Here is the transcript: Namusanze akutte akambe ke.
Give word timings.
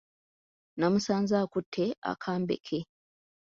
Namusanze 0.77 1.33
akutte 1.43 1.85
akambe 2.11 2.55
ke. 2.65 2.79